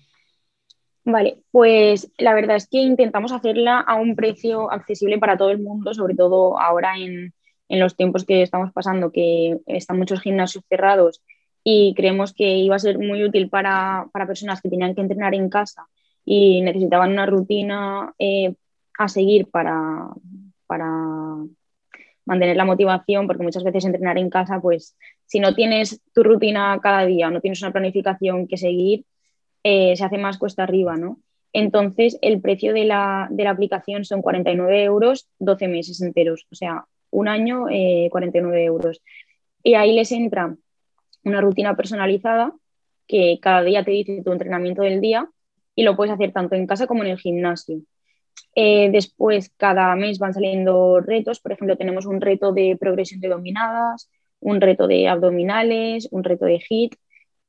[1.06, 5.60] Vale, pues la verdad es que intentamos hacerla a un precio accesible para todo el
[5.60, 7.34] mundo, sobre todo ahora en,
[7.70, 11.22] en los tiempos que estamos pasando, que están muchos gimnasios cerrados
[11.64, 15.34] y creemos que iba a ser muy útil para, para personas que tenían que entrenar
[15.34, 15.88] en casa
[16.26, 18.54] y necesitaban una rutina eh,
[18.98, 20.10] a seguir para,
[20.68, 20.88] para
[22.26, 26.80] mantener la motivación, porque muchas veces entrenar en casa, pues si no tienes tu rutina
[26.82, 29.06] cada día, no tienes una planificación que seguir,
[29.64, 31.20] eh, se hace más cuesta arriba, ¿no?
[31.54, 36.56] Entonces, el precio de la, de la, aplicación son 49 euros, 12 meses enteros, o
[36.56, 39.02] sea, un año, eh, 49 euros.
[39.64, 40.56] Y ahí les entra
[41.24, 42.54] una rutina personalizada
[43.08, 45.28] que cada día te dice tu entrenamiento del día
[45.76, 47.82] y lo puedes hacer tanto en casa como en el gimnasio.
[48.56, 53.30] Eh, después, cada mes van saliendo retos, por ejemplo, tenemos un reto de progresión de
[53.30, 56.96] dominadas, un reto de abdominales, un reto de HIIT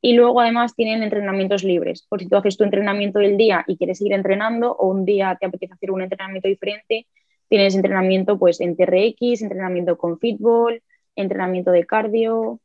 [0.03, 2.07] y luego además tienen entrenamientos libres.
[2.09, 5.37] Por si tú haces tu entrenamiento del día y quieres seguir entrenando o un día
[5.39, 7.07] te apetece hacer un entrenamiento diferente,
[7.49, 10.83] tienes entrenamiento pues en TRX, entrenamiento con fútbol,
[11.17, 12.61] entrenamiento de cardio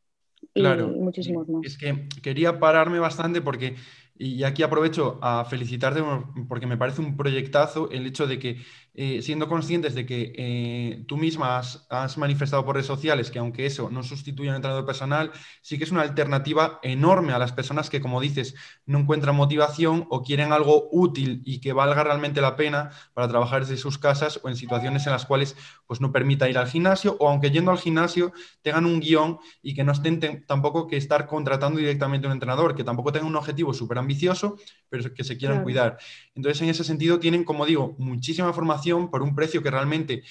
[0.53, 0.93] y, claro.
[0.95, 1.65] y muchísimos más.
[1.65, 3.75] Es que quería pararme bastante porque
[4.17, 6.01] y aquí aprovecho a felicitarte
[6.47, 8.57] porque me parece un proyectazo el hecho de que,
[8.97, 13.39] eh, siendo conscientes de que eh, tú misma has, has, manifestado por redes sociales que
[13.39, 15.31] aunque eso no sustituye a un entrenador personal,
[15.61, 18.55] sí que es una alternativa enorme a las personas que, como dices,
[18.85, 23.61] no encuentran motivación o quieren algo útil y que valga realmente la pena para trabajar
[23.65, 27.17] desde sus casas o en situaciones en las cuales pues, no permita ir al gimnasio
[27.19, 28.31] o aunque yendo al gimnasio
[28.61, 32.75] tengan un guion y que no estén tampoco que estar contratando directamente a un entrenador,
[32.75, 34.55] que tampoco tengan un objetivo súper ambicioso,
[34.87, 35.63] pero que se quieran claro.
[35.65, 35.97] cuidar.
[36.33, 40.23] Entonces, en ese sentido, tienen, como digo, muchísima formación por un precio que realmente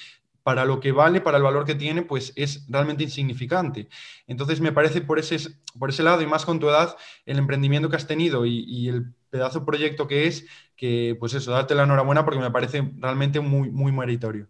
[0.43, 3.89] para lo que vale, para el valor que tiene, pues es realmente insignificante.
[4.27, 5.39] Entonces, me parece por ese,
[5.79, 8.89] por ese lado, y más con tu edad, el emprendimiento que has tenido y, y
[8.89, 12.93] el pedazo de proyecto que es, que pues eso, darte la enhorabuena porque me parece
[12.99, 14.47] realmente muy, muy meritorio.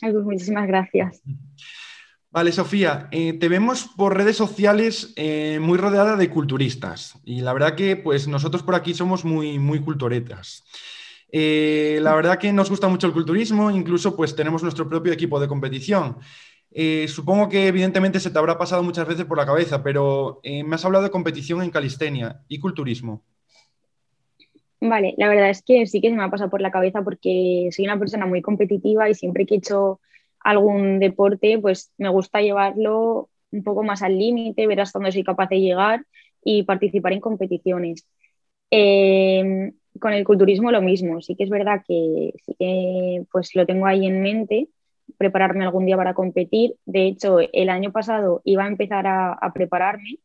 [0.00, 1.22] Ay, pues muchísimas gracias.
[2.30, 7.52] Vale, Sofía, eh, te vemos por redes sociales eh, muy rodeada de culturistas y la
[7.52, 10.62] verdad que pues nosotros por aquí somos muy, muy culturetas.
[11.30, 15.38] Eh, la verdad que nos gusta mucho el culturismo, incluso pues tenemos nuestro propio equipo
[15.38, 16.18] de competición.
[16.70, 20.62] Eh, supongo que evidentemente se te habrá pasado muchas veces por la cabeza, pero eh,
[20.64, 23.24] me has hablado de competición en calistenia y culturismo.
[24.80, 27.68] Vale, la verdad es que sí que se me ha pasado por la cabeza porque
[27.72, 30.00] soy una persona muy competitiva y siempre que he hecho
[30.40, 35.24] algún deporte, pues me gusta llevarlo un poco más al límite, ver hasta dónde soy
[35.24, 36.06] capaz de llegar
[36.44, 38.06] y participar en competiciones.
[39.98, 44.06] Con el culturismo lo mismo, sí que es verdad que sí pues lo tengo ahí
[44.06, 44.68] en mente,
[45.16, 46.76] prepararme algún día para competir.
[46.86, 50.18] De hecho, el año pasado iba a empezar a, prepararme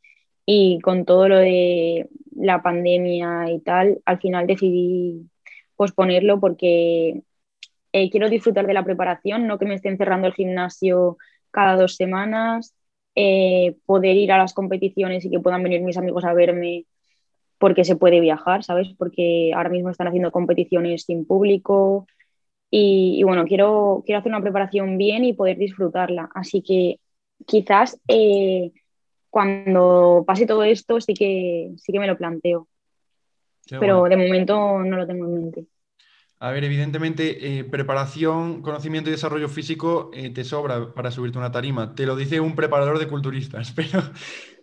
[0.45, 5.29] y con todo lo de la pandemia y tal, al final decidí
[5.75, 7.21] posponerlo porque
[7.93, 11.17] eh, quiero disfrutar de la preparación, no que me esté encerrando el gimnasio
[11.51, 12.75] cada dos semanas,
[13.15, 16.85] eh, poder ir a las competiciones y que puedan venir mis amigos a verme
[17.63, 18.89] porque se puede viajar, ¿sabes?
[18.97, 22.05] Porque ahora mismo están haciendo competiciones sin público
[22.69, 26.29] y, y bueno, quiero, quiero hacer una preparación bien y poder disfrutarla.
[26.35, 26.99] Así que
[27.45, 28.73] quizás eh,
[29.29, 32.67] cuando pase todo esto sí que, sí que me lo planteo.
[33.79, 35.65] Pero de momento no lo tengo en mente.
[36.43, 41.53] A ver, evidentemente, eh, preparación, conocimiento y desarrollo físico eh, te sobra para subirte una
[41.53, 41.95] tarima.
[41.95, 44.03] Te lo dice un preparador de culturistas, pero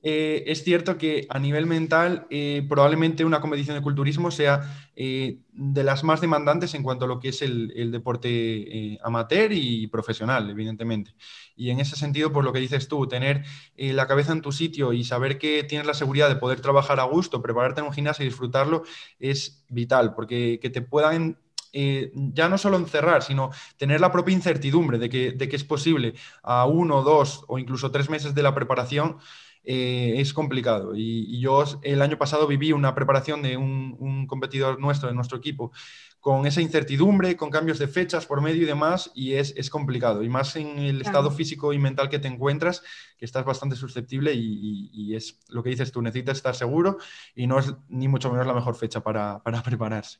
[0.03, 2.27] eh, es cierto que a nivel mental,
[2.69, 4.61] probablemente una competición de culturismo sea
[4.95, 10.51] de las más demandantes en cuanto a lo que es el, deporte amateur y profesional,
[10.51, 11.15] evidentemente.
[11.57, 13.45] Y en ese sentido, por lo que dices tú, tener
[13.77, 17.05] la cabeza en tu sitio y saber que tienes la seguridad de poder trabajar a
[17.05, 18.83] gusto, prepararte en un gimnasio y disfrutarlo,
[19.19, 21.39] es vital, porque que te puedan
[21.73, 25.65] eh, ya no solo encerrar, sino tener la propia incertidumbre de que, de que es
[25.65, 29.19] posible a uno, dos o incluso tres meses de la preparación,
[29.65, 30.93] eh, es complicado.
[30.97, 35.73] Y, yo el año pasado viví una preparación de un, competidor nuestro, de nuestro equipo,
[36.21, 40.23] con esa incertidumbre, con cambios de fechas por medio y demás, y es, complicado.
[40.23, 42.83] Y más en el estado físico y mental que te encuentras,
[43.19, 46.99] que estás bastante susceptible y, es lo que dices tú, necesitas estar seguro
[47.35, 50.19] y no es ni mucho menos la mejor fecha para prepararse.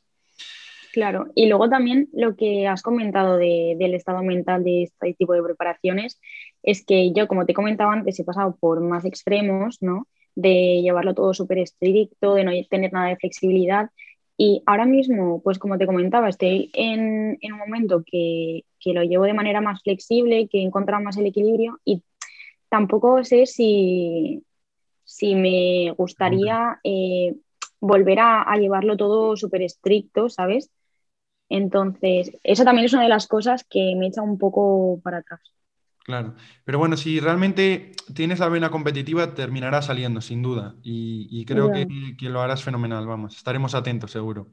[0.93, 5.41] Claro, y luego también lo que has comentado del estado mental de este tipo de
[5.41, 6.19] preparaciones
[6.63, 10.07] es que yo, como te he comentado antes, he pasado por más extremos, ¿no?
[10.35, 13.89] De llevarlo todo súper estricto, de no tener nada de flexibilidad.
[14.37, 19.33] Y ahora mismo, pues como te comentaba, estoy en, un momento que, lo llevo de
[19.33, 22.03] manera más flexible, que he encontrado más el equilibrio y
[22.69, 24.43] tampoco sé si,
[25.05, 27.35] si me gustaría eh,
[27.79, 30.69] volver a, a, llevarlo todo súper estricto, ¿sabes?
[31.51, 35.41] Entonces, eso también es una de las cosas que me echa un poco para atrás.
[36.03, 36.33] Claro,
[36.63, 40.75] pero bueno, si realmente tienes la vena competitiva, terminará saliendo, sin duda.
[40.81, 44.47] Y, creo que, lo harás fenomenal, vamos, estaremos atentos, seguro.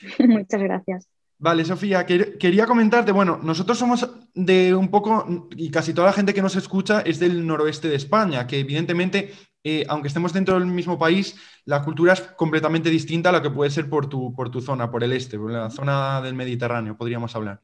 [0.20, 1.08] Muchas gracias.
[1.38, 6.32] Vale, Sofía, quería comentarte, bueno, nosotros somos de un poco, y casi toda la gente
[6.32, 9.32] que nos escucha es del noroeste de España, que evidentemente
[9.64, 13.50] eh, aunque estemos dentro del mismo país, la cultura es completamente distinta a la que
[13.50, 16.96] puede ser por tu, por tu zona, por el este, por la zona del Mediterráneo,
[16.96, 17.60] podríamos hablar.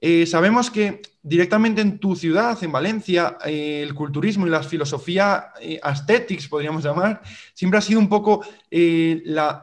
[0.00, 5.52] Eh, sabemos que directamente en tu ciudad, en Valencia, eh, el culturismo y la filosofía
[5.80, 7.22] aesthetics, podríamos llamar,
[7.54, 9.60] siempre ha sido un poco la,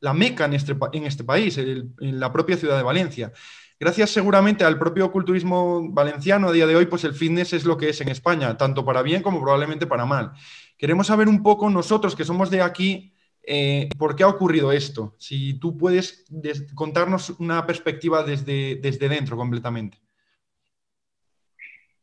[0.00, 3.30] la, meca en este, en este país, en la propia ciudad de Valencia
[3.80, 7.76] gracias seguramente al propio culturismo valenciano a día de hoy, pues el fitness es lo
[7.76, 10.32] que es en España, tanto para bien como probablemente para mal.
[10.78, 13.12] Queremos saber un poco nosotros que somos de aquí,
[13.42, 15.16] eh, ¿por qué ha ocurrido esto?
[15.18, 16.24] Si tú puedes
[16.74, 19.98] contarnos una perspectiva desde, desde dentro completamente.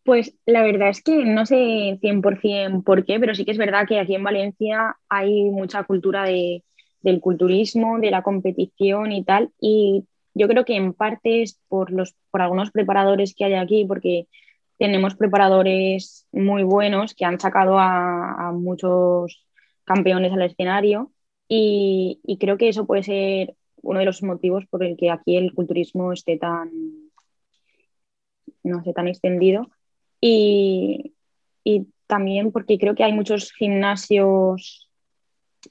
[0.03, 3.87] Pues la verdad es que no sé 100% por qué, pero sí que es verdad
[3.87, 9.51] que aquí en Valencia hay mucha cultura del culturismo, de la competición y tal.
[9.59, 13.85] Y yo creo que en parte es por, los, por algunos preparadores que hay aquí,
[13.85, 14.27] porque
[14.77, 19.45] tenemos preparadores muy buenos que han sacado a, muchos
[19.83, 21.11] campeones al escenario
[21.47, 25.53] y, creo que eso puede ser uno de los motivos por el que aquí el
[25.53, 26.69] culturismo esté tan,
[28.63, 29.69] no sé, tan extendido.
[30.19, 31.13] Y,
[32.07, 34.91] también porque creo que hay muchos gimnasios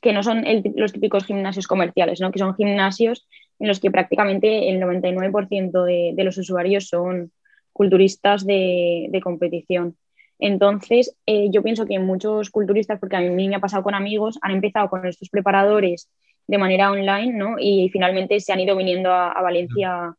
[0.03, 2.33] que no son los típicos gimnasios comerciales, ¿no?
[2.33, 3.29] que son gimnasios
[3.61, 7.31] en los que prácticamente el 99% de los usuarios son
[7.75, 9.97] culturistas de, competición.
[10.39, 14.39] Entonces, eh, yo pienso que muchos culturistas, porque a mí me ha pasado con amigos,
[14.41, 16.09] han empezado con estos preparadores
[16.47, 17.57] de manera online, ¿no?
[17.59, 20.17] Y finalmente se han ido viniendo a Valencia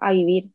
[0.00, 0.50] a vivir.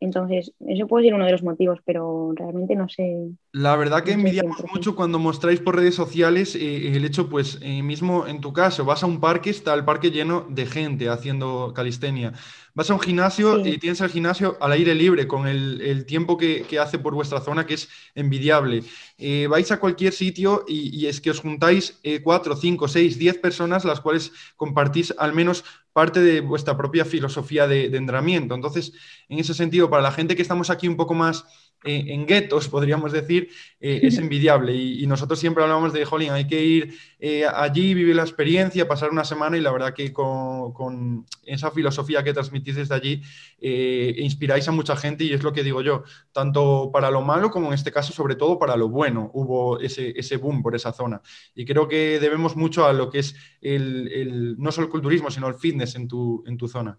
[0.00, 3.28] Entonces, eso puede ser uno de los motivos, pero realmente no sé.
[3.52, 7.82] La verdad que envidiamos mucho cuando mostráis por redes sociales eh, el hecho, pues, eh,
[7.82, 11.74] mismo en tu caso, vas a un parque, está el parque lleno de gente haciendo
[11.74, 12.32] calistenia.
[12.72, 16.64] Vas a un gimnasio y tienes el gimnasio al aire libre, con el, tiempo que,
[16.80, 18.84] hace por vuestra zona, que es envidiable.
[19.18, 23.84] Eh, vais a cualquier sitio y, es que os juntáis cuatro, cinco, seis, diez personas,
[23.84, 28.54] las cuales compartís al menos parte de vuestra propia filosofía de, de entrenamiento.
[28.54, 28.92] Entonces,
[29.28, 31.44] en ese sentido, para la gente que estamos aquí un poco más
[31.82, 33.48] en guetos, podríamos decir,
[33.80, 34.74] eh, es envidiable.
[34.74, 39.10] Y, nosotros siempre hablamos de, jolín, hay que ir eh, allí, vivir la experiencia, pasar
[39.10, 43.22] una semana y la verdad que con, esa filosofía que transmitís desde allí,
[43.60, 47.68] inspiráis a mucha gente y es lo que digo yo, tanto para lo malo como
[47.68, 51.22] en este caso, sobre todo para lo bueno, hubo ese, ese boom por esa zona.
[51.54, 55.48] Y creo que debemos mucho a lo que es el, no solo el culturismo, sino
[55.48, 56.98] el fitness en tu, en tu zona.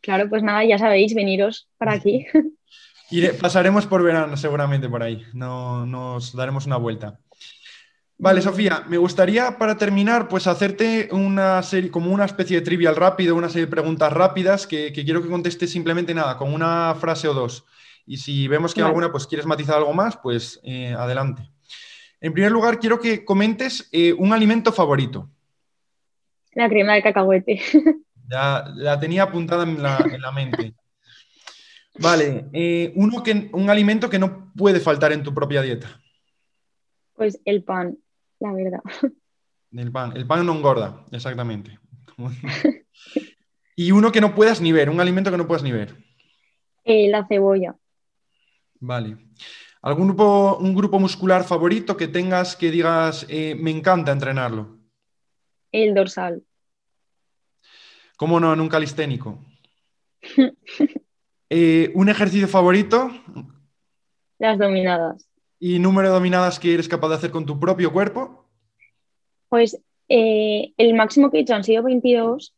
[0.00, 2.26] Claro, pues nada, ya sabéis, veniros para aquí.
[3.40, 7.20] pasaremos por verano seguramente por ahí, no, nos daremos una vuelta.
[8.18, 12.96] Vale, Sofía, me gustaría para terminar, pues hacerte una serie, como una especie de trivial
[12.96, 17.28] rápido, una serie de preguntas rápidas que, quiero que contestes simplemente nada, con una frase
[17.28, 17.66] o dos.
[18.06, 21.50] Y si vemos que alguna, pues quieres matizar algo más, pues eh, adelante.
[22.20, 25.28] En primer lugar, quiero que comentes eh, un alimento favorito.
[26.52, 27.60] La crema de cacahuete.
[28.28, 30.74] Ya la tenía apuntada en la, mente.
[31.98, 36.00] Vale, eh, uno que, un alimento que no puede faltar en tu propia dieta.
[37.14, 37.98] Pues el pan,
[38.40, 38.80] la verdad.
[39.72, 41.78] El pan, el pan no engorda, exactamente.
[43.76, 45.96] y uno que no puedas ni ver, un alimento que no puedas ni ver.
[46.84, 47.76] Eh, la cebolla.
[48.80, 49.16] Vale.
[49.82, 54.78] ¿Algún grupo, un grupo muscular favorito que tengas que digas, eh, me encanta entrenarlo?
[55.72, 56.44] El dorsal.
[58.16, 59.44] ¿Cómo no en un calisténico?
[61.50, 63.10] Eh, ¿Un ejercicio favorito?
[64.38, 65.28] Las dominadas.
[65.58, 68.46] ¿Y número de dominadas que eres capaz de hacer con tu propio cuerpo?
[69.48, 72.54] Pues eh, el máximo que he hecho han sido 22,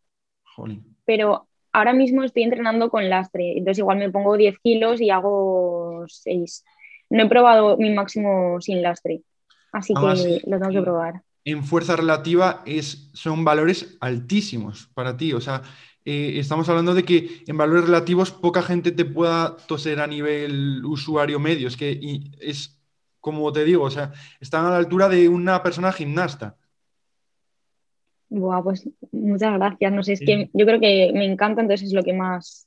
[1.04, 6.04] pero ahora mismo estoy entrenando con lastre, entonces igual me pongo 10 kilos y hago
[6.08, 6.64] 6.
[7.10, 9.22] No he probado mi máximo sin lastre,
[9.72, 11.22] así que lo tengo que probar.
[11.44, 15.62] En fuerza relativa es, son valores altísimos para ti, o sea,
[16.10, 20.82] eh, estamos hablando de que en valores relativos poca gente te pueda toser a nivel
[20.86, 22.00] usuario medio, es que
[22.40, 22.80] es,
[23.20, 26.56] como te digo, o sea, están a la altura de una persona gimnasta.
[28.30, 29.92] Buah, pues muchas gracias.
[29.92, 32.66] No sé, es que yo creo que me encanta, entonces es lo que más,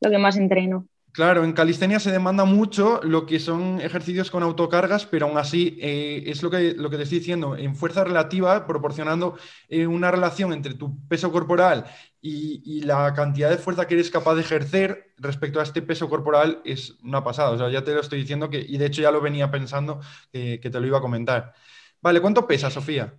[0.00, 0.88] lo que más entreno.
[1.18, 5.76] Claro, en calistenia se demanda mucho lo que son ejercicios con autocargas, pero aún así
[5.80, 9.36] eh, es lo que, lo que te estoy diciendo, en fuerza relativa, proporcionando
[9.68, 11.86] eh, una relación entre tu peso corporal
[12.20, 16.62] y, la cantidad de fuerza que eres capaz de ejercer respecto a este peso corporal
[16.64, 17.50] es una pasada.
[17.50, 19.98] O sea, ya te lo estoy diciendo que, y de hecho ya lo venía pensando
[20.30, 21.52] que, que te lo iba a comentar.
[22.00, 23.12] Vale, ¿cuánto pesa, Sofía?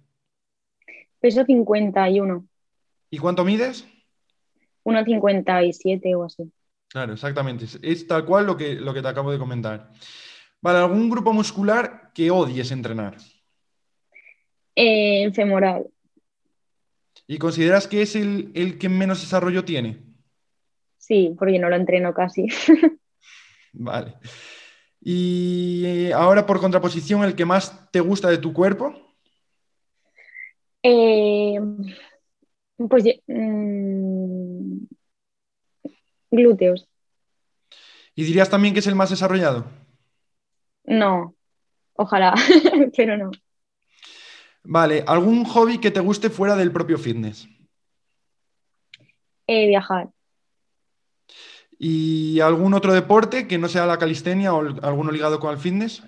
[1.20, 2.48] Peso 51.
[3.10, 3.86] ¿Y cuánto mides?
[4.86, 6.50] 1,57 o así.
[6.90, 7.66] Claro, exactamente.
[7.82, 9.92] Es, tal cual lo que, lo que te acabo de comentar.
[10.60, 13.16] Vale, ¿algún grupo muscular que odies entrenar?
[14.76, 15.88] Eh, el femoral.
[17.28, 20.04] ¿Y consideras que es el, el, que menos desarrollo tiene?
[20.98, 22.48] Sí, porque no lo entreno casi.
[23.74, 24.16] vale.
[25.00, 28.96] Y eh, ahora, por contraposición, el que más te gusta de tu cuerpo?
[30.82, 31.60] Eh,
[32.78, 34.86] pues mm,
[36.32, 36.88] glúteos.
[38.16, 39.66] ¿Y dirías también que es el más desarrollado?
[40.84, 41.36] No,
[41.94, 42.34] ojalá,
[42.98, 43.32] pero no.
[44.64, 47.48] Vale, ¿algún hobby que te guste fuera del propio fitness?
[49.48, 50.10] Eh, viajar.
[51.78, 56.04] ¿Y algún otro deporte que no sea la calistenia o alguno ligado con el fitness?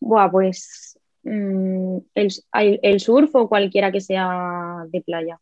[0.00, 5.40] Buah, pues Mm, el, surf o cualquiera que sea de playa.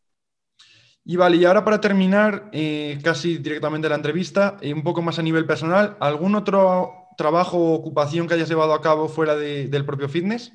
[1.07, 5.19] Y vale, y ahora para terminar, eh, casi directamente la entrevista, eh, un poco más
[5.19, 9.85] a nivel personal, ¿algún otro trabajo o ocupación que hayas llevado a cabo fuera del
[9.85, 10.51] propio fitness?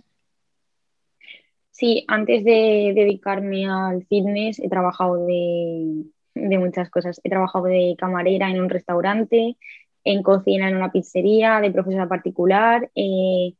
[1.71, 7.21] Sí, antes de dedicarme al fitness he trabajado de, muchas cosas.
[7.23, 9.57] He trabajado de camarera en un restaurante,
[10.03, 13.55] en cocina en una pizzería, de profesora particular, eh,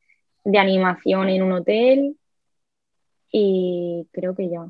[0.45, 2.17] de animación en un hotel
[3.31, 4.67] y creo que ya.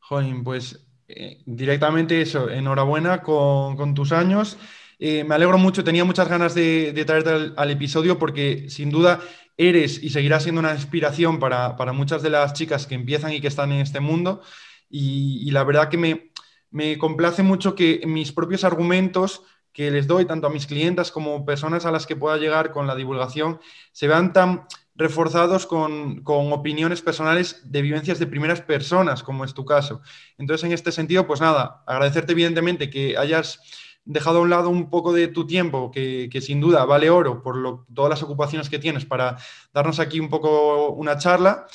[0.00, 4.58] Joder, pues eh, directamente eso, enhorabuena con, tus años.
[4.98, 9.20] Eh, me alegro mucho, tenía muchas ganas de, traerte al, episodio porque sin duda
[9.56, 13.48] eres y seguirás siendo una inspiración para, muchas de las chicas que empiezan y que
[13.48, 14.42] están en este mundo.
[14.88, 16.30] Y, la verdad que me,
[16.70, 19.42] me complace mucho que mis propios argumentos
[19.72, 22.86] que les doy tanto a mis clientas como personas a las que pueda llegar con
[22.86, 23.60] la divulgación
[23.92, 24.66] se vean tan
[24.96, 30.00] reforzados con, opiniones personales de vivencias de primeras personas, como es tu caso.
[30.38, 33.60] Entonces, en este sentido, pues nada, agradecerte evidentemente que hayas
[34.04, 37.86] dejado a un lado un poco de tu tiempo, que, sin duda vale oro por
[37.92, 39.36] todas las ocupaciones que tienes para
[39.74, 41.66] darnos aquí un poco una charla.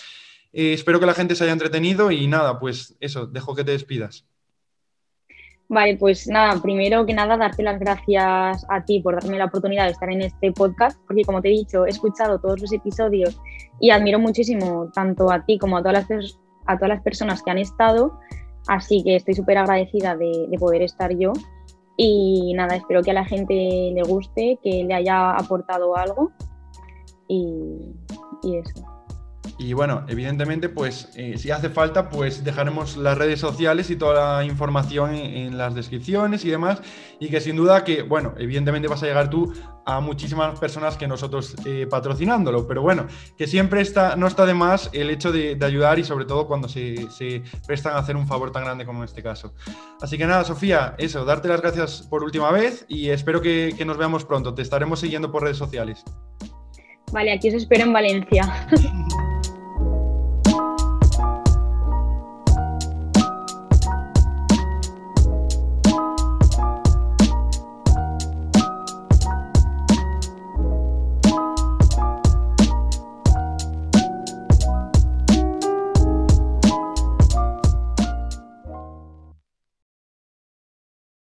[0.53, 3.71] Eh, espero que la gente se haya entretenido y nada, pues eso, dejo que te
[3.71, 4.25] despidas.
[5.71, 9.85] Vale, pues nada, primero que nada, darte las gracias a ti por darme la oportunidad
[9.85, 13.39] de estar en este podcast, porque como te he dicho, he escuchado todos los episodios
[13.79, 17.51] y admiro muchísimo tanto a ti como a todas las, a todas las personas que
[17.51, 18.19] han estado,
[18.67, 21.31] así que estoy súper agradecida de, poder estar yo.
[21.95, 26.33] Y nada, espero que a la gente le guste, que le haya aportado algo
[27.29, 27.95] y
[28.43, 28.90] eso.
[29.61, 34.37] Y bueno, evidentemente, pues eh, si hace falta, pues dejaremos las redes sociales y toda
[34.37, 36.81] la información en, las descripciones y demás.
[37.19, 39.53] Y que sin duda que, bueno, evidentemente vas a llegar tú
[39.85, 42.67] a muchísimas personas que nosotros eh, patrocinándolo.
[42.67, 43.05] Pero bueno,
[43.37, 46.67] que siempre está, no está de más el hecho de, ayudar y sobre todo cuando
[46.67, 49.53] se, prestan a hacer un favor tan grande como en este caso.
[50.01, 53.85] Así que nada, Sofía, eso, darte las gracias por última vez y espero que, que
[53.85, 54.55] nos veamos pronto.
[54.55, 56.03] Te estaremos siguiendo por redes sociales.
[57.11, 58.67] Vale, aquí os espero en Valencia.